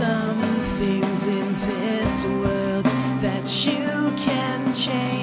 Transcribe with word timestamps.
some 0.00 0.40
things 0.78 1.26
in 1.26 1.54
this 1.60 2.24
world 2.24 2.86
that 3.20 3.46
you 3.66 4.10
can 4.16 4.72
change, 4.72 5.19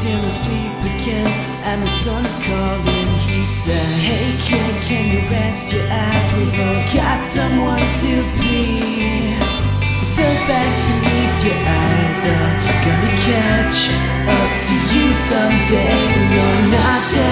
Still 0.00 0.24
asleep 0.24 0.72
again, 0.96 1.28
and 1.68 1.82
the 1.82 1.90
sun's 1.90 2.34
calling. 2.36 3.08
He 3.28 3.44
said, 3.44 3.88
Hey 4.00 4.32
kid, 4.40 4.82
can 4.82 5.12
you 5.12 5.20
rest 5.28 5.70
your 5.74 5.84
eyes? 5.92 6.26
We've 6.32 6.56
all 6.56 6.84
got 6.96 7.20
someone 7.28 7.84
to 8.00 8.12
please. 8.40 9.36
Those 10.16 10.42
bags 10.48 10.78
beneath 10.88 11.38
your 11.44 11.60
eyes 11.68 12.20
are 12.32 12.56
gonna 12.80 13.12
catch 13.28 13.92
up 14.24 14.50
to 14.64 14.74
you 14.88 15.12
someday. 15.12 16.00
You're 16.32 16.62
not 16.72 17.00
dancing 17.12 17.29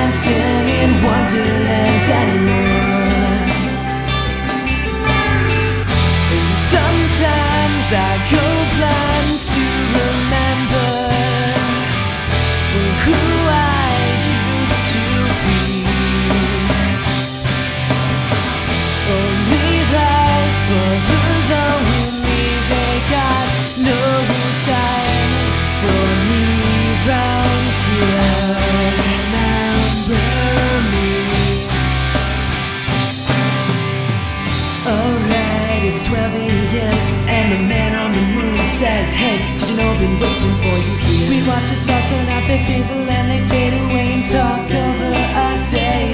did 39.58 39.69
you 39.70 39.77
know 39.77 39.91
I've 39.92 40.00
been 40.00 40.17
waiting 40.19 40.56
for 40.62 40.77
you 40.84 40.94
here? 41.05 41.27
We 41.31 41.39
watch 41.48 41.69
the 41.70 41.77
stars 41.77 42.06
burn 42.11 42.28
out, 42.34 42.44
they 42.48 42.61
fizzle 42.64 43.08
and 43.08 43.27
they 43.31 43.41
fade 43.50 43.75
away 43.75 44.06
and 44.17 44.24
talk 44.30 44.67
over 44.67 45.11
our 45.42 45.57
day. 45.70 46.11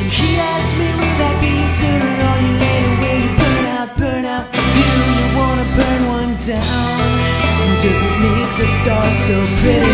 And 0.00 0.10
he 0.10 0.28
asked 0.36 0.74
me, 0.80 0.88
will 0.98 1.16
that 1.22 1.36
be 1.40 1.52
sooner 1.78 2.12
or 2.28 2.36
you 2.44 2.52
later? 2.62 2.94
Will 3.00 3.20
you 3.24 3.32
burn 3.40 3.64
out, 3.76 3.90
burn 3.96 4.24
out? 4.24 4.46
Do 4.52 4.82
you 4.82 5.26
wanna 5.38 5.66
burn 5.78 6.02
one 6.18 6.32
down? 6.44 7.24
Does 7.80 8.00
it 8.00 8.14
make 8.24 8.52
the 8.58 8.66
stars 8.66 9.16
so 9.26 9.36
pretty? 9.60 9.93